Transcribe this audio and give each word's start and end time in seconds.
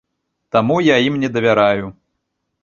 Таму 0.55 0.77
я 0.85 0.95
ім 1.09 1.19
не 1.25 1.29
давяраю. 1.35 1.85